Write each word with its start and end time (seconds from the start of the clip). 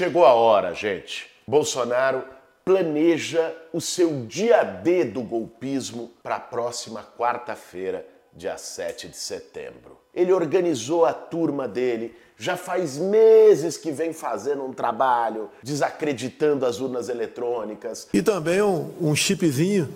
Chegou 0.00 0.24
a 0.24 0.32
hora, 0.32 0.72
gente. 0.72 1.26
Bolsonaro 1.46 2.24
planeja 2.64 3.54
o 3.70 3.82
seu 3.82 4.24
dia 4.24 4.62
D 4.62 5.04
do 5.04 5.20
golpismo 5.20 6.10
para 6.22 6.36
a 6.36 6.40
próxima 6.40 7.06
quarta-feira, 7.18 8.06
dia 8.34 8.56
7 8.56 9.08
de 9.08 9.16
setembro. 9.18 9.98
Ele 10.14 10.32
organizou 10.32 11.04
a 11.04 11.12
turma 11.12 11.68
dele, 11.68 12.16
já 12.34 12.56
faz 12.56 12.96
meses 12.96 13.76
que 13.76 13.92
vem 13.92 14.14
fazendo 14.14 14.64
um 14.64 14.72
trabalho 14.72 15.50
desacreditando 15.62 16.64
as 16.64 16.80
urnas 16.80 17.10
eletrônicas. 17.10 18.08
E 18.10 18.22
também 18.22 18.62
um, 18.62 18.94
um 19.02 19.14
chipzinho 19.14 19.94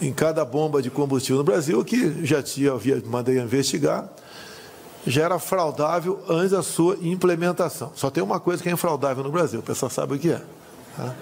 em 0.00 0.10
cada 0.10 0.42
bomba 0.42 0.80
de 0.80 0.88
combustível 0.88 1.36
no 1.36 1.44
Brasil, 1.44 1.84
que 1.84 2.24
já 2.24 2.42
tinha, 2.42 2.72
havia, 2.72 3.02
mandei 3.04 3.38
investigar, 3.38 4.08
já 5.08 5.24
era 5.24 5.38
fraudável 5.38 6.22
antes 6.28 6.50
da 6.50 6.62
sua 6.62 6.96
implementação. 7.00 7.92
Só 7.94 8.10
tem 8.10 8.22
uma 8.22 8.38
coisa 8.38 8.62
que 8.62 8.68
é 8.68 8.72
infraudável 8.72 9.24
no 9.24 9.30
Brasil, 9.30 9.60
o 9.60 9.62
pessoal 9.62 9.90
sabe 9.90 10.14
o 10.14 10.18
que 10.18 10.30
é. 10.30 10.44
Tá? 10.96 11.16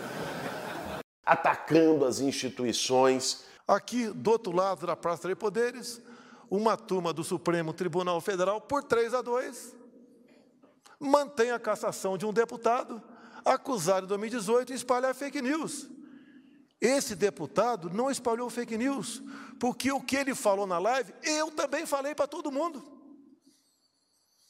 Atacando 1.24 2.04
as 2.04 2.20
instituições. 2.20 3.44
Aqui, 3.66 4.08
do 4.08 4.30
outro 4.30 4.52
lado 4.52 4.86
da 4.86 4.96
Praça 4.96 5.28
de 5.28 5.34
Poderes, 5.34 6.00
uma 6.50 6.76
turma 6.76 7.12
do 7.12 7.24
Supremo 7.24 7.72
Tribunal 7.72 8.20
Federal, 8.20 8.60
por 8.60 8.82
3 8.82 9.14
a 9.14 9.22
2, 9.22 9.74
mantém 10.98 11.50
a 11.50 11.58
cassação 11.58 12.16
de 12.16 12.24
um 12.24 12.32
deputado 12.32 13.02
acusado 13.44 14.06
em 14.06 14.08
2018 14.08 14.68
de 14.68 14.74
espalhar 14.74 15.14
fake 15.14 15.42
news. 15.42 15.88
Esse 16.80 17.14
deputado 17.14 17.90
não 17.90 18.10
espalhou 18.10 18.50
fake 18.50 18.76
news, 18.76 19.22
porque 19.58 19.90
o 19.90 20.00
que 20.00 20.16
ele 20.16 20.34
falou 20.34 20.66
na 20.66 20.78
live, 20.78 21.12
eu 21.22 21.50
também 21.50 21.86
falei 21.86 22.14
para 22.14 22.26
todo 22.26 22.52
mundo. 22.52 22.95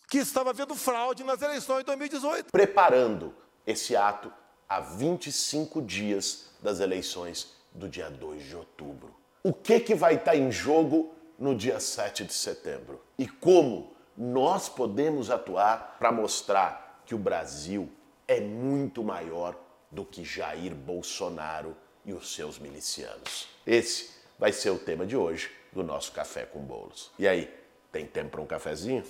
Que 0.08 0.18
estava 0.18 0.50
havendo 0.50 0.74
fraude 0.74 1.24
nas 1.24 1.42
eleições 1.42 1.80
de 1.80 1.86
2018. 1.86 2.52
Preparando 2.52 3.34
esse 3.66 3.96
ato 3.96 4.32
há 4.68 4.80
25 4.80 5.82
dias 5.82 6.50
das 6.62 6.80
eleições 6.80 7.54
do 7.72 7.88
dia 7.88 8.10
2 8.10 8.44
de 8.44 8.56
outubro. 8.56 9.14
O 9.42 9.52
que, 9.52 9.80
que 9.80 9.94
vai 9.94 10.14
estar 10.14 10.36
em 10.36 10.50
jogo 10.50 11.14
no 11.38 11.54
dia 11.54 11.78
7 11.78 12.24
de 12.24 12.32
setembro? 12.32 13.00
E 13.18 13.28
como 13.28 13.94
nós 14.16 14.68
podemos 14.68 15.30
atuar 15.30 15.96
para 15.98 16.10
mostrar 16.10 17.02
que 17.04 17.14
o 17.14 17.18
Brasil 17.18 17.88
é 18.26 18.40
muito 18.40 19.04
maior 19.04 19.56
do 19.90 20.04
que 20.04 20.24
Jair 20.24 20.74
Bolsonaro 20.74 21.76
e 22.04 22.12
os 22.12 22.34
seus 22.34 22.58
milicianos. 22.58 23.48
Esse 23.66 24.10
vai 24.38 24.52
ser 24.52 24.70
o 24.70 24.78
tema 24.78 25.06
de 25.06 25.16
hoje 25.16 25.50
do 25.72 25.82
nosso 25.82 26.12
Café 26.12 26.44
com 26.44 26.60
Bolos. 26.60 27.10
E 27.18 27.28
aí, 27.28 27.52
tem 27.92 28.04
tempo 28.04 28.30
para 28.30 28.40
um 28.40 28.46
cafezinho? 28.46 29.02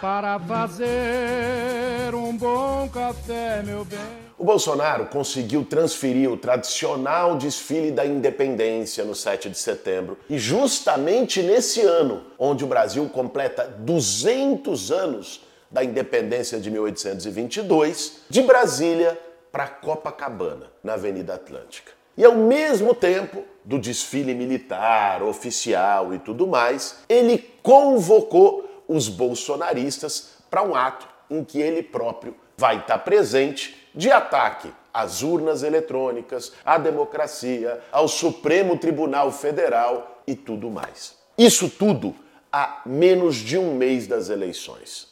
Para 0.00 0.38
fazer 0.40 2.14
um 2.14 2.36
bom 2.36 2.88
café, 2.88 3.62
meu 3.62 3.84
bem. 3.84 3.98
O 4.36 4.44
Bolsonaro 4.44 5.06
conseguiu 5.06 5.64
transferir 5.64 6.28
o 6.28 6.36
tradicional 6.36 7.36
desfile 7.36 7.92
da 7.92 8.04
independência 8.04 9.04
no 9.04 9.14
7 9.14 9.48
de 9.48 9.56
setembro. 9.56 10.18
E 10.28 10.36
justamente 10.36 11.40
nesse 11.42 11.82
ano, 11.82 12.24
onde 12.36 12.64
o 12.64 12.66
Brasil 12.66 13.08
completa 13.08 13.72
200 13.78 14.90
anos 14.90 15.44
da 15.70 15.84
independência 15.84 16.58
de 16.58 16.70
1822, 16.70 18.22
de 18.28 18.42
Brasília 18.42 19.18
para 19.52 19.68
Copacabana, 19.68 20.66
na 20.82 20.94
Avenida 20.94 21.34
Atlântica. 21.34 21.92
E 22.16 22.24
ao 22.24 22.34
mesmo 22.34 22.94
tempo 22.94 23.44
do 23.64 23.78
desfile 23.78 24.34
militar, 24.34 25.22
oficial 25.22 26.12
e 26.12 26.18
tudo 26.18 26.46
mais, 26.46 26.98
ele 27.08 27.38
convocou 27.62 28.84
os 28.88 29.08
bolsonaristas 29.08 30.34
para 30.50 30.62
um 30.62 30.74
ato 30.74 31.08
em 31.30 31.44
que 31.44 31.60
ele 31.60 31.82
próprio 31.82 32.34
vai 32.56 32.78
estar 32.78 32.98
presente 32.98 33.88
de 33.94 34.10
ataque 34.10 34.72
às 34.92 35.22
urnas 35.22 35.62
eletrônicas, 35.62 36.52
à 36.64 36.76
democracia, 36.76 37.80
ao 37.90 38.06
Supremo 38.06 38.76
Tribunal 38.78 39.32
Federal 39.32 40.22
e 40.26 40.34
tudo 40.34 40.70
mais. 40.70 41.16
Isso 41.38 41.68
tudo 41.68 42.14
há 42.52 42.82
menos 42.84 43.36
de 43.36 43.56
um 43.56 43.74
mês 43.74 44.06
das 44.06 44.28
eleições. 44.28 45.08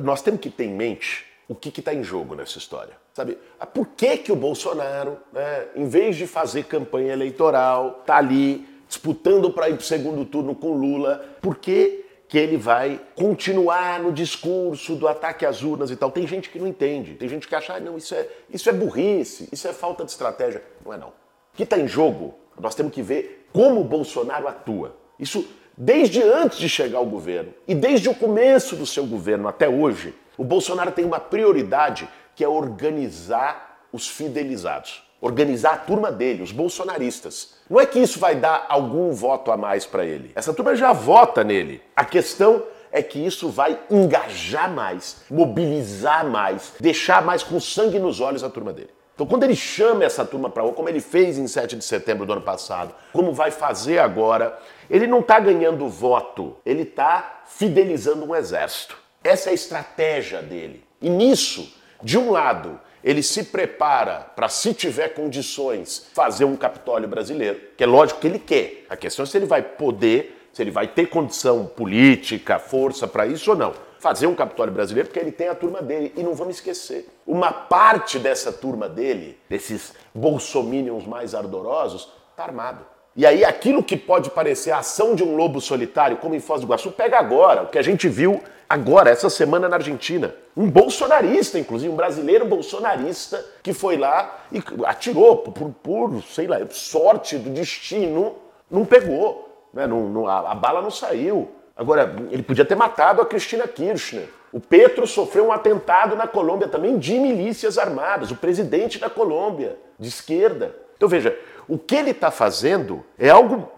Nós 0.00 0.22
temos 0.22 0.40
que 0.40 0.50
ter 0.50 0.64
em 0.64 0.74
mente 0.74 1.26
o 1.48 1.54
que 1.54 1.68
está 1.80 1.92
em 1.92 2.02
jogo 2.02 2.34
nessa 2.34 2.58
história. 2.58 3.03
Sabe? 3.14 3.38
Ah, 3.60 3.64
por 3.64 3.86
que, 3.96 4.18
que 4.18 4.32
o 4.32 4.36
Bolsonaro, 4.36 5.18
né, 5.32 5.66
em 5.76 5.86
vez 5.86 6.16
de 6.16 6.26
fazer 6.26 6.64
campanha 6.64 7.12
eleitoral, 7.12 8.02
tá 8.04 8.16
ali 8.16 8.66
disputando 8.88 9.52
para 9.52 9.68
ir 9.68 9.74
para 9.74 9.82
o 9.82 9.84
segundo 9.84 10.24
turno 10.24 10.52
com 10.52 10.72
Lula, 10.72 11.24
por 11.40 11.56
que, 11.56 12.04
que 12.26 12.36
ele 12.36 12.56
vai 12.56 13.00
continuar 13.14 14.00
no 14.00 14.10
discurso 14.10 14.96
do 14.96 15.06
ataque 15.06 15.46
às 15.46 15.62
urnas 15.62 15.92
e 15.92 15.96
tal? 15.96 16.10
Tem 16.10 16.26
gente 16.26 16.50
que 16.50 16.58
não 16.58 16.66
entende, 16.66 17.14
tem 17.14 17.28
gente 17.28 17.46
que 17.46 17.54
acha, 17.54 17.74
ah, 17.74 17.80
não, 17.80 17.96
isso 17.96 18.16
é, 18.16 18.26
isso 18.50 18.68
é 18.68 18.72
burrice, 18.72 19.48
isso 19.52 19.68
é 19.68 19.72
falta 19.72 20.04
de 20.04 20.10
estratégia. 20.10 20.60
Não 20.84 20.92
é 20.92 20.96
não. 20.96 21.08
O 21.08 21.12
que 21.56 21.62
está 21.62 21.78
em 21.78 21.86
jogo, 21.86 22.34
nós 22.60 22.74
temos 22.74 22.92
que 22.92 23.00
ver 23.00 23.48
como 23.52 23.80
o 23.80 23.84
Bolsonaro 23.84 24.48
atua. 24.48 24.96
Isso 25.20 25.46
desde 25.76 26.20
antes 26.20 26.58
de 26.58 26.68
chegar 26.68 26.98
ao 26.98 27.06
governo 27.06 27.54
e 27.68 27.76
desde 27.76 28.08
o 28.08 28.14
começo 28.14 28.74
do 28.74 28.84
seu 28.86 29.06
governo 29.06 29.46
até 29.46 29.68
hoje, 29.68 30.14
o 30.36 30.42
Bolsonaro 30.42 30.90
tem 30.90 31.04
uma 31.04 31.20
prioridade 31.20 32.08
que 32.34 32.44
é 32.44 32.48
organizar 32.48 33.86
os 33.92 34.08
fidelizados, 34.08 35.02
organizar 35.20 35.74
a 35.74 35.78
turma 35.78 36.10
dele, 36.10 36.42
os 36.42 36.52
bolsonaristas. 36.52 37.54
Não 37.70 37.80
é 37.80 37.86
que 37.86 37.98
isso 37.98 38.18
vai 38.18 38.34
dar 38.34 38.66
algum 38.68 39.12
voto 39.12 39.50
a 39.50 39.56
mais 39.56 39.86
para 39.86 40.04
ele. 40.04 40.32
Essa 40.34 40.52
turma 40.52 40.74
já 40.74 40.92
vota 40.92 41.44
nele. 41.44 41.80
A 41.94 42.04
questão 42.04 42.62
é 42.90 43.02
que 43.02 43.18
isso 43.18 43.48
vai 43.48 43.78
engajar 43.90 44.70
mais, 44.70 45.22
mobilizar 45.30 46.24
mais, 46.24 46.74
deixar 46.78 47.22
mais 47.22 47.42
com 47.42 47.58
sangue 47.58 47.98
nos 47.98 48.20
olhos 48.20 48.44
a 48.44 48.50
turma 48.50 48.72
dele. 48.72 48.90
Então, 49.14 49.26
quando 49.26 49.44
ele 49.44 49.54
chama 49.54 50.04
essa 50.04 50.24
turma 50.24 50.50
para 50.50 50.64
rua, 50.64 50.72
como 50.72 50.88
ele 50.88 51.00
fez 51.00 51.38
em 51.38 51.46
7 51.46 51.76
de 51.76 51.84
setembro 51.84 52.26
do 52.26 52.32
ano 52.32 52.42
passado, 52.42 52.92
como 53.12 53.32
vai 53.32 53.52
fazer 53.52 53.98
agora, 53.98 54.58
ele 54.90 55.06
não 55.06 55.20
está 55.20 55.38
ganhando 55.38 55.88
voto, 55.88 56.56
ele 56.66 56.82
está 56.82 57.42
fidelizando 57.46 58.24
um 58.24 58.34
exército. 58.34 58.98
Essa 59.22 59.50
é 59.50 59.52
a 59.52 59.54
estratégia 59.54 60.42
dele. 60.42 60.84
E 61.00 61.08
nisso, 61.08 61.72
de 62.04 62.18
um 62.18 62.30
lado, 62.30 62.78
ele 63.02 63.22
se 63.22 63.44
prepara 63.44 64.26
para, 64.36 64.46
se 64.48 64.74
tiver 64.74 65.08
condições, 65.14 66.06
fazer 66.12 66.44
um 66.44 66.54
Capitólio 66.54 67.08
brasileiro, 67.08 67.58
que 67.78 67.82
é 67.82 67.86
lógico 67.86 68.20
que 68.20 68.26
ele 68.26 68.38
quer. 68.38 68.84
A 68.90 68.96
questão 68.96 69.22
é 69.22 69.26
se 69.26 69.38
ele 69.38 69.46
vai 69.46 69.62
poder, 69.62 70.48
se 70.52 70.62
ele 70.62 70.70
vai 70.70 70.86
ter 70.86 71.06
condição 71.06 71.64
política, 71.64 72.58
força 72.58 73.08
para 73.08 73.26
isso 73.26 73.50
ou 73.50 73.56
não. 73.56 73.72
Fazer 73.98 74.26
um 74.26 74.34
Capitólio 74.34 74.74
brasileiro, 74.74 75.08
porque 75.08 75.18
ele 75.18 75.32
tem 75.32 75.48
a 75.48 75.54
turma 75.54 75.80
dele. 75.80 76.12
E 76.14 76.22
não 76.22 76.34
vamos 76.34 76.56
esquecer, 76.56 77.08
uma 77.26 77.50
parte 77.50 78.18
dessa 78.18 78.52
turma 78.52 78.86
dele, 78.86 79.38
desses 79.48 79.94
bolsominions 80.14 81.06
mais 81.06 81.34
ardorosos, 81.34 82.12
está 82.32 82.44
armado. 82.44 82.84
E 83.16 83.24
aí 83.24 83.44
aquilo 83.46 83.82
que 83.82 83.96
pode 83.96 84.28
parecer 84.28 84.72
a 84.72 84.78
ação 84.80 85.14
de 85.14 85.22
um 85.22 85.36
lobo 85.36 85.58
solitário, 85.58 86.18
como 86.18 86.34
em 86.34 86.40
Foz 86.40 86.60
do 86.60 86.66
Iguaçu, 86.66 86.92
pega 86.92 87.18
agora. 87.18 87.62
O 87.62 87.68
que 87.68 87.78
a 87.78 87.82
gente 87.82 88.08
viu 88.08 88.42
agora, 88.68 89.10
essa 89.10 89.30
semana 89.30 89.68
na 89.68 89.76
Argentina. 89.76 90.34
Um 90.56 90.70
bolsonarista, 90.70 91.58
inclusive, 91.58 91.92
um 91.92 91.96
brasileiro 91.96 92.44
bolsonarista 92.44 93.44
que 93.62 93.72
foi 93.72 93.96
lá 93.96 94.44
e 94.52 94.62
atirou 94.84 95.38
por, 95.38 95.70
por 95.70 96.22
sei 96.22 96.46
lá, 96.46 96.58
sorte 96.70 97.36
do 97.38 97.50
destino, 97.50 98.36
não 98.70 98.84
pegou. 98.84 99.68
Né? 99.72 99.86
Não, 99.86 100.08
não, 100.08 100.26
a, 100.26 100.52
a 100.52 100.54
bala 100.54 100.80
não 100.80 100.90
saiu. 100.90 101.50
Agora, 101.76 102.14
ele 102.30 102.42
podia 102.42 102.64
ter 102.64 102.76
matado 102.76 103.20
a 103.20 103.26
Cristina 103.26 103.66
Kirchner. 103.66 104.28
O 104.52 104.60
Petro 104.60 105.06
sofreu 105.06 105.48
um 105.48 105.52
atentado 105.52 106.14
na 106.14 106.28
Colômbia 106.28 106.68
também 106.68 106.96
de 106.96 107.18
milícias 107.18 107.76
armadas, 107.76 108.30
o 108.30 108.36
presidente 108.36 109.00
da 109.00 109.10
Colômbia, 109.10 109.76
de 109.98 110.08
esquerda. 110.08 110.76
Então 110.96 111.08
veja, 111.08 111.36
o 111.66 111.76
que 111.76 111.96
ele 111.96 112.12
está 112.12 112.30
fazendo 112.30 113.04
é 113.18 113.30
algo 113.30 113.68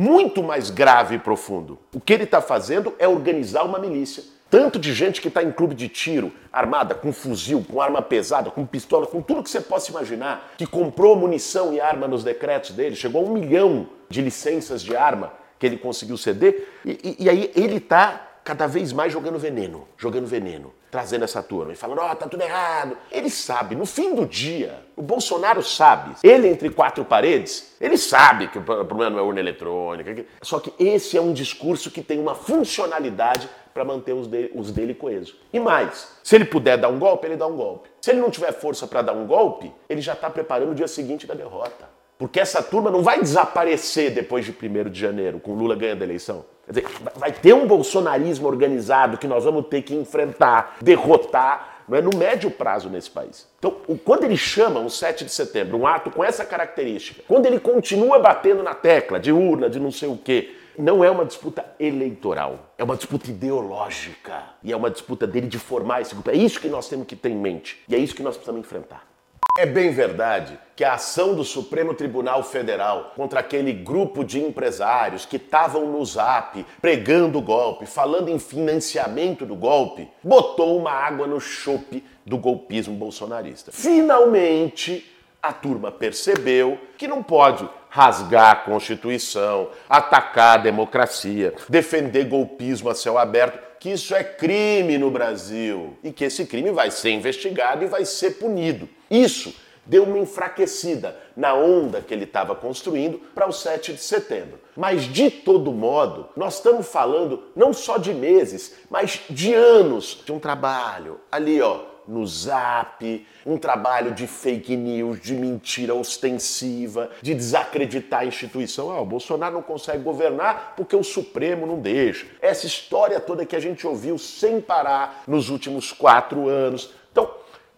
muito 0.00 0.42
mais 0.42 0.70
grave 0.70 1.16
e 1.16 1.18
profundo. 1.18 1.78
O 1.94 2.00
que 2.00 2.14
ele 2.14 2.24
está 2.24 2.40
fazendo 2.40 2.94
é 2.98 3.06
organizar 3.06 3.64
uma 3.64 3.78
milícia. 3.78 4.24
Tanto 4.48 4.78
de 4.78 4.94
gente 4.94 5.20
que 5.20 5.28
está 5.28 5.42
em 5.42 5.52
clube 5.52 5.74
de 5.74 5.88
tiro, 5.90 6.32
armada, 6.50 6.94
com 6.94 7.12
fuzil, 7.12 7.62
com 7.70 7.82
arma 7.82 8.00
pesada, 8.00 8.50
com 8.50 8.64
pistola, 8.64 9.06
com 9.06 9.20
tudo 9.20 9.42
que 9.42 9.50
você 9.50 9.60
possa 9.60 9.90
imaginar, 9.90 10.54
que 10.56 10.66
comprou 10.66 11.14
munição 11.16 11.74
e 11.74 11.82
arma 11.82 12.08
nos 12.08 12.24
decretos 12.24 12.70
dele, 12.70 12.96
chegou 12.96 13.20
a 13.20 13.28
um 13.28 13.34
milhão 13.34 13.88
de 14.08 14.22
licenças 14.22 14.80
de 14.82 14.96
arma 14.96 15.34
que 15.58 15.66
ele 15.66 15.76
conseguiu 15.76 16.16
ceder, 16.16 16.66
e, 16.82 17.16
e, 17.20 17.24
e 17.24 17.28
aí 17.28 17.52
ele 17.54 17.76
está 17.76 18.29
cada 18.50 18.66
vez 18.66 18.92
mais 18.92 19.12
jogando 19.12 19.38
veneno, 19.38 19.86
jogando 19.96 20.26
veneno, 20.26 20.74
trazendo 20.90 21.22
essa 21.22 21.40
turma 21.40 21.72
e 21.72 21.76
falando, 21.76 22.00
ó, 22.00 22.10
oh, 22.10 22.16
tá 22.16 22.26
tudo 22.26 22.42
errado. 22.42 22.96
Ele 23.12 23.30
sabe, 23.30 23.76
no 23.76 23.86
fim 23.86 24.12
do 24.12 24.26
dia, 24.26 24.74
o 24.96 25.02
Bolsonaro 25.02 25.62
sabe, 25.62 26.16
ele 26.20 26.48
entre 26.48 26.68
quatro 26.68 27.04
paredes, 27.04 27.76
ele 27.80 27.96
sabe 27.96 28.48
que 28.48 28.58
o 28.58 28.62
problema 28.62 29.10
não 29.10 29.18
é 29.20 29.22
urna 29.22 29.38
eletrônica. 29.38 30.24
Só 30.42 30.58
que 30.58 30.72
esse 30.84 31.16
é 31.16 31.20
um 31.20 31.32
discurso 31.32 31.92
que 31.92 32.02
tem 32.02 32.18
uma 32.18 32.34
funcionalidade 32.34 33.48
para 33.72 33.84
manter 33.84 34.14
os 34.14 34.26
dele, 34.26 34.50
os 34.52 34.72
dele 34.72 34.94
coesos. 34.94 35.36
E 35.52 35.60
mais, 35.60 36.08
se 36.24 36.34
ele 36.34 36.44
puder 36.44 36.76
dar 36.76 36.88
um 36.88 36.98
golpe, 36.98 37.28
ele 37.28 37.36
dá 37.36 37.46
um 37.46 37.54
golpe. 37.54 37.88
Se 38.00 38.10
ele 38.10 38.20
não 38.20 38.32
tiver 38.32 38.50
força 38.50 38.84
para 38.84 39.00
dar 39.00 39.12
um 39.12 39.28
golpe, 39.28 39.72
ele 39.88 40.00
já 40.00 40.14
está 40.14 40.28
preparando 40.28 40.72
o 40.72 40.74
dia 40.74 40.88
seguinte 40.88 41.24
da 41.24 41.34
derrota. 41.34 41.88
Porque 42.18 42.40
essa 42.40 42.62
turma 42.62 42.90
não 42.90 43.02
vai 43.02 43.20
desaparecer 43.20 44.10
depois 44.10 44.44
de 44.44 44.50
1 44.50 44.90
de 44.90 45.00
janeiro, 45.00 45.38
com 45.38 45.54
Lula 45.54 45.76
ganhando 45.76 46.02
a 46.02 46.04
eleição. 46.04 46.44
Dizer, 46.70 46.86
vai 47.16 47.32
ter 47.32 47.52
um 47.52 47.66
bolsonarismo 47.66 48.46
organizado 48.46 49.18
que 49.18 49.26
nós 49.26 49.44
vamos 49.44 49.66
ter 49.66 49.82
que 49.82 49.94
enfrentar, 49.94 50.76
derrotar, 50.80 51.82
não 51.88 51.98
é 51.98 52.00
no 52.00 52.16
médio 52.16 52.50
prazo 52.50 52.88
nesse 52.88 53.10
país. 53.10 53.48
Então, 53.58 53.76
quando 54.04 54.22
ele 54.22 54.36
chama 54.36 54.78
um 54.78 54.88
7 54.88 55.24
de 55.24 55.32
setembro, 55.32 55.76
um 55.76 55.86
ato 55.86 56.10
com 56.10 56.22
essa 56.22 56.44
característica, 56.44 57.22
quando 57.26 57.46
ele 57.46 57.58
continua 57.58 58.20
batendo 58.20 58.62
na 58.62 58.74
tecla 58.74 59.18
de 59.18 59.32
urna, 59.32 59.68
de 59.68 59.80
não 59.80 59.90
sei 59.90 60.08
o 60.08 60.16
quê, 60.16 60.54
não 60.78 61.04
é 61.04 61.10
uma 61.10 61.24
disputa 61.24 61.64
eleitoral, 61.78 62.72
é 62.78 62.84
uma 62.84 62.96
disputa 62.96 63.28
ideológica. 63.28 64.44
E 64.62 64.72
é 64.72 64.76
uma 64.76 64.90
disputa 64.90 65.26
dele 65.26 65.48
de 65.48 65.58
formar 65.58 66.00
esse 66.00 66.14
grupo. 66.14 66.30
É 66.30 66.36
isso 66.36 66.60
que 66.60 66.68
nós 66.68 66.88
temos 66.88 67.06
que 67.06 67.16
ter 67.16 67.30
em 67.30 67.36
mente. 67.36 67.82
E 67.88 67.94
é 67.94 67.98
isso 67.98 68.14
que 68.14 68.22
nós 68.22 68.36
precisamos 68.36 68.60
enfrentar. 68.60 69.09
É 69.58 69.66
bem 69.66 69.90
verdade 69.90 70.58
que 70.74 70.84
a 70.84 70.94
ação 70.94 71.34
do 71.34 71.44
Supremo 71.44 71.92
Tribunal 71.92 72.42
Federal 72.42 73.12
contra 73.14 73.40
aquele 73.40 73.72
grupo 73.72 74.24
de 74.24 74.40
empresários 74.40 75.26
que 75.26 75.36
estavam 75.36 75.86
no 75.86 76.02
zap 76.04 76.64
pregando 76.80 77.38
o 77.38 77.42
golpe, 77.42 77.84
falando 77.84 78.30
em 78.30 78.38
financiamento 78.38 79.44
do 79.44 79.54
golpe, 79.54 80.08
botou 80.22 80.78
uma 80.78 80.92
água 80.92 81.26
no 81.26 81.38
chope 81.38 82.02
do 82.24 82.38
golpismo 82.38 82.94
bolsonarista. 82.94 83.70
Finalmente, 83.70 85.04
a 85.42 85.52
turma 85.52 85.90
percebeu 85.90 86.78
que 86.96 87.08
não 87.08 87.22
pode 87.22 87.68
rasgar 87.90 88.50
a 88.50 88.56
Constituição, 88.56 89.68
atacar 89.88 90.58
a 90.58 90.62
democracia, 90.62 91.52
defender 91.68 92.24
golpismo 92.24 92.88
a 92.88 92.94
céu 92.94 93.18
aberto, 93.18 93.58
que 93.78 93.90
isso 93.90 94.14
é 94.14 94.22
crime 94.22 94.96
no 94.96 95.10
Brasil 95.10 95.98
e 96.04 96.12
que 96.12 96.24
esse 96.24 96.46
crime 96.46 96.70
vai 96.70 96.90
ser 96.90 97.10
investigado 97.10 97.84
e 97.84 97.88
vai 97.88 98.04
ser 98.04 98.38
punido. 98.38 98.88
Isso 99.10 99.52
deu 99.84 100.04
uma 100.04 100.18
enfraquecida 100.18 101.18
na 101.36 101.54
onda 101.54 102.00
que 102.00 102.14
ele 102.14 102.24
estava 102.24 102.54
construindo 102.54 103.18
para 103.34 103.48
o 103.48 103.52
7 103.52 103.94
de 103.94 104.00
setembro. 104.00 104.60
Mas 104.76 105.02
de 105.02 105.30
todo 105.30 105.72
modo, 105.72 106.28
nós 106.36 106.56
estamos 106.56 106.86
falando 106.86 107.42
não 107.56 107.72
só 107.72 107.98
de 107.98 108.14
meses, 108.14 108.76
mas 108.88 109.20
de 109.28 109.52
anos 109.52 110.22
de 110.24 110.32
um 110.32 110.38
trabalho 110.38 111.20
ali, 111.30 111.60
ó, 111.60 111.90
no 112.06 112.26
zap, 112.26 113.26
um 113.46 113.56
trabalho 113.56 114.12
de 114.12 114.26
fake 114.26 114.76
news, 114.76 115.20
de 115.20 115.34
mentira 115.34 115.94
ostensiva, 115.94 117.10
de 117.22 117.34
desacreditar 117.34 118.20
a 118.20 118.26
instituição. 118.26 118.90
Ah, 118.90 119.00
o 119.00 119.06
Bolsonaro 119.06 119.54
não 119.54 119.62
consegue 119.62 120.02
governar 120.02 120.74
porque 120.76 120.96
o 120.96 121.04
Supremo 121.04 121.66
não 121.66 121.78
deixa. 121.78 122.26
Essa 122.42 122.66
história 122.66 123.20
toda 123.20 123.46
que 123.46 123.56
a 123.56 123.60
gente 123.60 123.86
ouviu 123.86 124.18
sem 124.18 124.60
parar 124.60 125.22
nos 125.26 125.50
últimos 125.50 125.92
quatro 125.92 126.48
anos. 126.48 126.92
Então, 127.12 127.30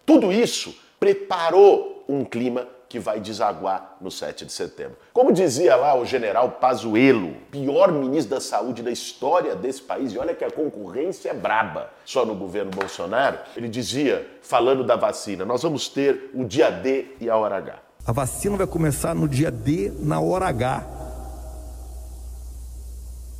tudo 0.05 0.31
isso 0.31 0.75
preparou 1.03 2.05
um 2.07 2.23
clima 2.23 2.65
que 2.87 2.97
vai 2.97 3.19
desaguar 3.19 3.97
no 3.99 4.09
7 4.09 4.45
de 4.45 4.53
setembro. 4.53 4.95
Como 5.11 5.33
dizia 5.33 5.75
lá 5.75 5.99
o 5.99 6.05
general 6.05 6.51
Pazuello, 6.51 7.35
pior 7.51 7.91
ministro 7.91 8.35
da 8.35 8.39
saúde 8.39 8.81
da 8.81 8.89
história 8.89 9.53
desse 9.53 9.81
país, 9.81 10.13
e 10.13 10.17
olha 10.17 10.33
que 10.33 10.45
a 10.45 10.49
concorrência 10.49 11.31
é 11.31 11.33
braba 11.33 11.89
só 12.05 12.25
no 12.25 12.33
governo 12.33 12.71
Bolsonaro, 12.71 13.37
ele 13.57 13.67
dizia, 13.67 14.25
falando 14.41 14.81
da 14.81 14.95
vacina, 14.95 15.43
nós 15.43 15.61
vamos 15.61 15.89
ter 15.89 16.31
o 16.33 16.45
dia 16.45 16.69
D 16.69 17.07
e 17.19 17.29
a 17.29 17.35
hora 17.35 17.57
H. 17.57 17.79
A 18.05 18.13
vacina 18.13 18.55
vai 18.55 18.67
começar 18.67 19.13
no 19.13 19.27
dia 19.27 19.51
D, 19.51 19.91
na 19.99 20.21
hora 20.21 20.45
H. 20.47 20.87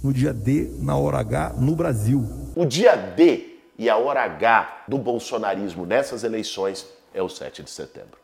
No 0.03 0.11
dia 0.11 0.33
D, 0.33 0.69
na 0.81 0.97
hora 0.97 1.19
H, 1.19 1.53
no 1.57 1.73
Brasil. 1.77 2.25
O 2.57 2.65
dia 2.65 2.97
D 2.97 3.53
e 3.77 3.89
a 3.89 3.95
hora 3.95 4.23
H 4.23 4.83
do 4.85 4.97
bolsonarismo 4.97 5.85
nessas 5.85 6.25
eleições 6.25 6.85
é 7.13 7.21
o 7.21 7.29
7 7.29 7.63
de 7.63 7.69
setembro. 7.69 8.17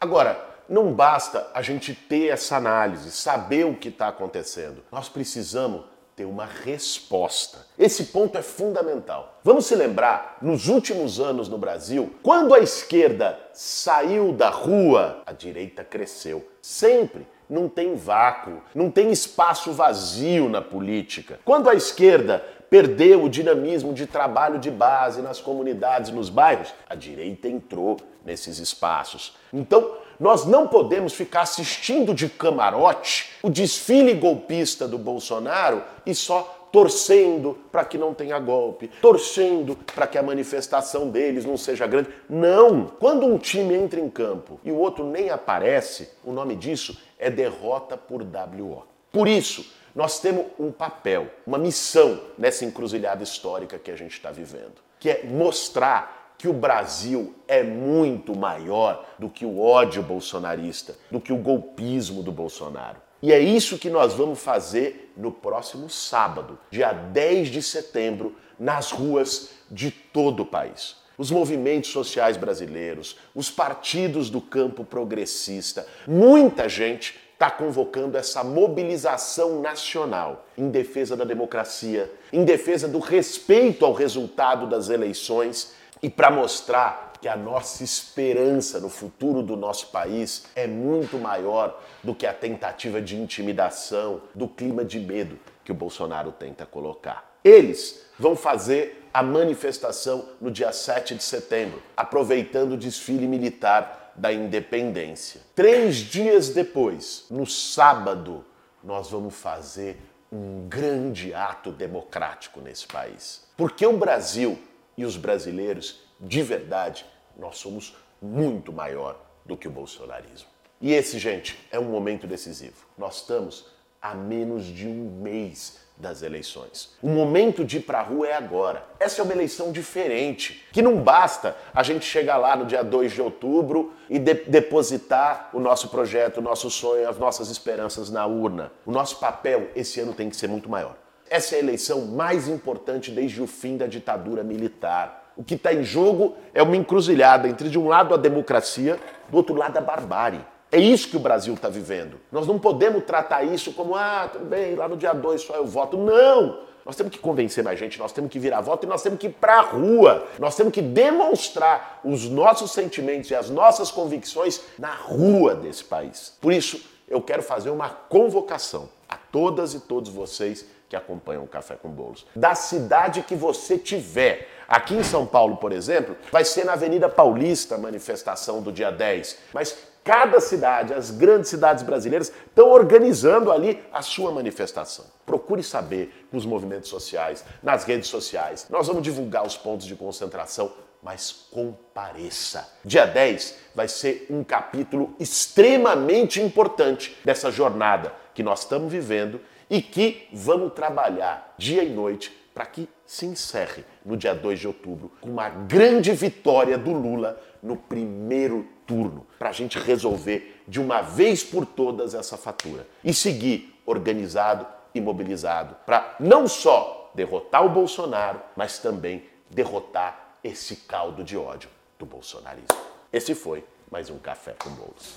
Agora, 0.00 0.48
não 0.68 0.92
basta 0.92 1.50
a 1.52 1.62
gente 1.62 1.94
ter 1.94 2.28
essa 2.28 2.56
análise, 2.56 3.10
saber 3.10 3.66
o 3.66 3.76
que 3.76 3.88
está 3.88 4.08
acontecendo. 4.08 4.82
Nós 4.90 5.08
precisamos 5.08 5.82
ter 6.14 6.24
uma 6.24 6.44
resposta. 6.44 7.66
Esse 7.78 8.04
ponto 8.04 8.36
é 8.36 8.42
fundamental. 8.42 9.40
Vamos 9.42 9.66
se 9.66 9.74
lembrar, 9.74 10.38
nos 10.40 10.68
últimos 10.68 11.18
anos 11.18 11.48
no 11.48 11.58
Brasil, 11.58 12.14
quando 12.22 12.54
a 12.54 12.60
esquerda 12.60 13.38
saiu 13.52 14.32
da 14.32 14.48
rua, 14.48 15.22
a 15.26 15.32
direita 15.32 15.82
cresceu. 15.82 16.46
Sempre. 16.62 17.26
Não 17.48 17.68
tem 17.68 17.96
vácuo, 17.96 18.62
não 18.72 18.92
tem 18.92 19.10
espaço 19.10 19.72
vazio 19.72 20.48
na 20.48 20.62
política. 20.62 21.40
Quando 21.44 21.68
a 21.68 21.74
esquerda 21.74 22.44
perdeu 22.70 23.24
o 23.24 23.28
dinamismo 23.28 23.92
de 23.92 24.06
trabalho 24.06 24.58
de 24.58 24.70
base 24.70 25.20
nas 25.20 25.40
comunidades, 25.40 26.10
nos 26.12 26.30
bairros, 26.30 26.72
a 26.88 26.94
direita 26.94 27.48
entrou 27.48 27.96
nesses 28.24 28.58
espaços. 28.58 29.36
Então, 29.52 29.96
nós 30.18 30.44
não 30.46 30.68
podemos 30.68 31.12
ficar 31.12 31.42
assistindo 31.42 32.14
de 32.14 32.28
camarote 32.28 33.30
o 33.42 33.50
desfile 33.50 34.14
golpista 34.14 34.86
do 34.86 34.98
Bolsonaro 34.98 35.82
e 36.06 36.14
só 36.14 36.68
torcendo 36.70 37.58
para 37.72 37.84
que 37.84 37.98
não 37.98 38.14
tenha 38.14 38.38
golpe, 38.38 38.88
torcendo 39.00 39.76
para 39.92 40.06
que 40.06 40.16
a 40.16 40.22
manifestação 40.22 41.08
deles 41.08 41.44
não 41.44 41.56
seja 41.56 41.86
grande. 41.86 42.10
Não! 42.28 42.86
Quando 43.00 43.26
um 43.26 43.38
time 43.38 43.74
entra 43.74 43.98
em 43.98 44.08
campo 44.08 44.60
e 44.64 44.70
o 44.70 44.76
outro 44.76 45.04
nem 45.04 45.30
aparece, 45.30 46.10
o 46.24 46.32
nome 46.32 46.54
disso 46.54 46.96
é 47.18 47.28
derrota 47.28 47.96
por 47.96 48.22
WO. 48.22 48.84
Por 49.10 49.26
isso, 49.26 49.66
nós 49.94 50.20
temos 50.20 50.46
um 50.58 50.70
papel, 50.70 51.28
uma 51.46 51.58
missão 51.58 52.20
nessa 52.38 52.64
encruzilhada 52.64 53.22
histórica 53.22 53.78
que 53.78 53.90
a 53.90 53.96
gente 53.96 54.12
está 54.12 54.30
vivendo, 54.30 54.74
que 54.98 55.10
é 55.10 55.24
mostrar 55.24 56.34
que 56.38 56.48
o 56.48 56.52
Brasil 56.52 57.34
é 57.46 57.62
muito 57.62 58.34
maior 58.34 59.06
do 59.18 59.28
que 59.28 59.44
o 59.44 59.60
ódio 59.60 60.02
bolsonarista, 60.02 60.96
do 61.10 61.20
que 61.20 61.32
o 61.32 61.36
golpismo 61.36 62.22
do 62.22 62.32
Bolsonaro. 62.32 62.96
E 63.22 63.30
é 63.32 63.38
isso 63.38 63.78
que 63.78 63.90
nós 63.90 64.14
vamos 64.14 64.40
fazer 64.40 65.12
no 65.16 65.30
próximo 65.30 65.90
sábado, 65.90 66.58
dia 66.70 66.92
10 66.92 67.48
de 67.48 67.62
setembro, 67.62 68.34
nas 68.58 68.90
ruas 68.90 69.50
de 69.70 69.90
todo 69.90 70.40
o 70.40 70.46
país. 70.46 70.96
Os 71.18 71.30
movimentos 71.30 71.90
sociais 71.90 72.38
brasileiros, 72.38 73.18
os 73.34 73.50
partidos 73.50 74.30
do 74.30 74.40
campo 74.40 74.82
progressista, 74.82 75.86
muita 76.06 76.66
gente 76.66 77.20
está 77.40 77.50
convocando 77.50 78.18
essa 78.18 78.44
mobilização 78.44 79.62
nacional 79.62 80.44
em 80.58 80.68
defesa 80.68 81.16
da 81.16 81.24
democracia, 81.24 82.12
em 82.30 82.44
defesa 82.44 82.86
do 82.86 82.98
respeito 82.98 83.86
ao 83.86 83.94
resultado 83.94 84.66
das 84.66 84.90
eleições 84.90 85.72
e 86.02 86.10
para 86.10 86.30
mostrar 86.30 87.14
que 87.18 87.26
a 87.26 87.38
nossa 87.38 87.82
esperança 87.82 88.78
no 88.78 88.90
futuro 88.90 89.42
do 89.42 89.56
nosso 89.56 89.86
país 89.86 90.44
é 90.54 90.66
muito 90.66 91.16
maior 91.16 91.82
do 92.04 92.14
que 92.14 92.26
a 92.26 92.34
tentativa 92.34 93.00
de 93.00 93.16
intimidação, 93.16 94.20
do 94.34 94.46
clima 94.46 94.84
de 94.84 95.00
medo 95.00 95.38
que 95.64 95.72
o 95.72 95.74
Bolsonaro 95.74 96.32
tenta 96.32 96.66
colocar. 96.66 97.38
Eles 97.42 98.02
vão 98.18 98.36
fazer 98.36 99.08
a 99.14 99.22
manifestação 99.22 100.28
no 100.42 100.50
dia 100.50 100.72
7 100.72 101.14
de 101.14 101.22
setembro, 101.22 101.82
aproveitando 101.96 102.72
o 102.72 102.76
desfile 102.76 103.26
militar 103.26 103.99
da 104.20 104.30
independência. 104.30 105.40
Três 105.54 105.96
dias 105.96 106.50
depois, 106.50 107.24
no 107.30 107.46
sábado, 107.46 108.44
nós 108.84 109.10
vamos 109.10 109.34
fazer 109.34 109.98
um 110.30 110.68
grande 110.68 111.32
ato 111.32 111.72
democrático 111.72 112.60
nesse 112.60 112.86
país. 112.86 113.48
Porque 113.56 113.84
o 113.86 113.96
Brasil 113.96 114.58
e 114.96 115.06
os 115.06 115.16
brasileiros, 115.16 116.02
de 116.20 116.42
verdade, 116.42 117.06
nós 117.36 117.56
somos 117.56 117.96
muito 118.20 118.70
maior 118.72 119.18
do 119.46 119.56
que 119.56 119.66
o 119.66 119.70
bolsonarismo. 119.70 120.48
E 120.82 120.92
esse, 120.92 121.18
gente, 121.18 121.58
é 121.70 121.80
um 121.80 121.90
momento 121.90 122.26
decisivo. 122.26 122.86
Nós 122.98 123.22
estamos 123.22 123.66
a 124.02 124.14
menos 124.14 124.66
de 124.66 124.86
um 124.86 125.22
mês 125.22 125.78
das 126.00 126.22
eleições. 126.22 126.90
O 127.02 127.08
momento 127.08 127.64
de 127.64 127.76
ir 127.76 127.80
para 127.80 128.00
a 128.00 128.02
rua 128.02 128.26
é 128.26 128.34
agora. 128.34 128.84
Essa 128.98 129.20
é 129.20 129.24
uma 129.24 129.32
eleição 129.32 129.70
diferente, 129.70 130.66
que 130.72 130.82
não 130.82 130.96
basta 130.96 131.56
a 131.72 131.82
gente 131.82 132.04
chegar 132.04 132.36
lá 132.36 132.56
no 132.56 132.66
dia 132.66 132.82
2 132.82 133.12
de 133.12 133.22
outubro 133.22 133.92
e 134.08 134.18
de 134.18 134.34
depositar 134.34 135.50
o 135.52 135.60
nosso 135.60 135.88
projeto, 135.88 136.38
o 136.38 136.42
nosso 136.42 136.70
sonho, 136.70 137.08
as 137.08 137.18
nossas 137.18 137.50
esperanças 137.50 138.10
na 138.10 138.26
urna. 138.26 138.72
O 138.84 138.90
nosso 138.90 139.18
papel 139.18 139.68
esse 139.76 140.00
ano 140.00 140.12
tem 140.12 140.28
que 140.28 140.36
ser 140.36 140.48
muito 140.48 140.68
maior. 140.68 140.96
Essa 141.28 141.54
é 141.54 141.58
a 141.58 141.62
eleição 141.62 142.06
mais 142.06 142.48
importante 142.48 143.10
desde 143.10 143.40
o 143.40 143.46
fim 143.46 143.76
da 143.76 143.86
ditadura 143.86 144.42
militar. 144.42 145.32
O 145.36 145.44
que 145.44 145.54
está 145.54 145.72
em 145.72 145.84
jogo 145.84 146.36
é 146.52 146.62
uma 146.62 146.76
encruzilhada 146.76 147.48
entre, 147.48 147.68
de 147.68 147.78
um 147.78 147.86
lado, 147.86 148.12
a 148.12 148.16
democracia, 148.16 148.98
do 149.28 149.36
outro 149.36 149.54
lado, 149.54 149.76
a 149.76 149.80
barbárie. 149.80 150.44
É 150.72 150.78
isso 150.78 151.08
que 151.08 151.16
o 151.16 151.20
Brasil 151.20 151.54
está 151.54 151.68
vivendo. 151.68 152.20
Nós 152.30 152.46
não 152.46 152.58
podemos 152.58 153.04
tratar 153.04 153.42
isso 153.42 153.72
como, 153.72 153.96
ah, 153.96 154.28
tudo 154.32 154.44
bem, 154.44 154.74
lá 154.74 154.88
no 154.88 154.96
dia 154.96 155.12
2 155.12 155.42
só 155.42 155.54
eu 155.54 155.66
voto. 155.66 155.96
Não! 155.96 156.70
Nós 156.84 156.96
temos 156.96 157.12
que 157.12 157.18
convencer 157.18 157.62
mais 157.62 157.78
gente, 157.78 157.98
nós 157.98 158.12
temos 158.12 158.30
que 158.30 158.38
virar 158.38 158.60
voto 158.60 158.86
e 158.86 158.88
nós 158.88 159.02
temos 159.02 159.18
que 159.18 159.26
ir 159.26 159.32
para 159.32 159.58
a 159.58 159.60
rua. 159.62 160.26
Nós 160.38 160.56
temos 160.56 160.72
que 160.72 160.80
demonstrar 160.80 162.00
os 162.04 162.28
nossos 162.28 162.72
sentimentos 162.72 163.30
e 163.30 163.34
as 163.34 163.50
nossas 163.50 163.90
convicções 163.90 164.60
na 164.78 164.94
rua 164.94 165.54
desse 165.54 165.84
país. 165.84 166.36
Por 166.40 166.52
isso, 166.52 166.80
eu 167.08 167.20
quero 167.20 167.42
fazer 167.42 167.70
uma 167.70 167.88
convocação 167.88 168.88
a 169.08 169.16
todas 169.16 169.74
e 169.74 169.80
todos 169.80 170.10
vocês 170.10 170.64
que 170.88 170.96
acompanham 170.96 171.44
o 171.44 171.48
Café 171.48 171.76
com 171.76 171.88
Bolos. 171.88 172.26
Da 172.34 172.54
cidade 172.54 173.22
que 173.22 173.34
você 173.34 173.76
tiver, 173.76 174.48
Aqui 174.70 174.94
em 174.94 175.02
São 175.02 175.26
Paulo, 175.26 175.56
por 175.56 175.72
exemplo, 175.72 176.16
vai 176.30 176.44
ser 176.44 176.64
na 176.64 176.74
Avenida 176.74 177.08
Paulista 177.08 177.74
a 177.74 177.78
manifestação 177.78 178.62
do 178.62 178.70
dia 178.70 178.92
10. 178.92 179.36
Mas 179.52 179.76
cada 180.04 180.40
cidade, 180.40 180.94
as 180.94 181.10
grandes 181.10 181.50
cidades 181.50 181.82
brasileiras, 181.82 182.32
estão 182.46 182.70
organizando 182.70 183.52
ali 183.52 183.82
a 183.92 184.02
sua 184.02 184.30
manifestação. 184.30 185.04
Procure 185.26 185.62
saber 185.62 186.26
com 186.30 186.36
os 186.36 186.46
movimentos 186.46 186.88
sociais, 186.88 187.44
nas 187.62 187.84
redes 187.84 188.08
sociais. 188.08 188.66
Nós 188.70 188.86
vamos 188.86 189.02
divulgar 189.02 189.46
os 189.46 189.56
pontos 189.56 189.86
de 189.86 189.94
concentração 189.94 190.72
mas 191.02 191.46
compareça. 191.50 192.70
Dia 192.84 193.06
10 193.06 193.56
vai 193.74 193.88
ser 193.88 194.26
um 194.28 194.44
capítulo 194.44 195.14
extremamente 195.18 196.40
importante 196.40 197.16
dessa 197.24 197.50
jornada 197.50 198.12
que 198.34 198.42
nós 198.42 198.60
estamos 198.60 198.92
vivendo 198.92 199.40
e 199.68 199.80
que 199.80 200.28
vamos 200.32 200.72
trabalhar 200.74 201.54
dia 201.56 201.82
e 201.82 201.88
noite 201.88 202.36
para 202.60 202.66
que 202.66 202.86
se 203.06 203.24
encerre 203.24 203.86
no 204.04 204.18
dia 204.18 204.34
2 204.34 204.60
de 204.60 204.66
outubro 204.66 205.10
com 205.18 205.30
uma 205.30 205.48
grande 205.48 206.12
vitória 206.12 206.76
do 206.76 206.92
Lula 206.92 207.40
no 207.62 207.74
primeiro 207.74 208.68
turno, 208.86 209.26
para 209.38 209.48
a 209.48 209.52
gente 209.52 209.78
resolver 209.78 210.62
de 210.68 210.78
uma 210.78 211.00
vez 211.00 211.42
por 211.42 211.64
todas 211.64 212.12
essa 212.12 212.36
fatura 212.36 212.86
e 213.02 213.14
seguir 213.14 213.80
organizado 213.86 214.66
e 214.94 215.00
mobilizado 215.00 215.74
para 215.86 216.16
não 216.20 216.46
só 216.46 217.10
derrotar 217.14 217.64
o 217.64 217.70
Bolsonaro, 217.70 218.42
mas 218.54 218.78
também 218.78 219.24
derrotar 219.48 220.36
esse 220.44 220.76
caldo 220.76 221.24
de 221.24 221.38
ódio 221.38 221.70
do 221.98 222.04
bolsonarismo. 222.04 222.76
Esse 223.10 223.34
foi 223.34 223.64
mais 223.90 224.10
um 224.10 224.18
Café 224.18 224.54
com 224.62 224.68
Bolos. 224.68 225.14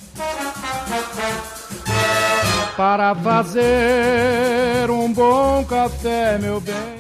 Para 2.78 3.14
fazer 3.16 4.90
um 4.90 5.12
bom 5.12 5.66
café, 5.66 6.38
meu 6.38 6.62
bem. 6.62 6.94